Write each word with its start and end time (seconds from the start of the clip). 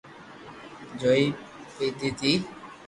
چوئي 0.99 1.25
پيدي 1.75 2.09
تي 2.19 2.31